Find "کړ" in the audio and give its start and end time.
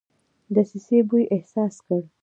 1.85-2.01